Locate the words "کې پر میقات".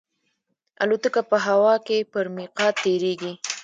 1.85-2.75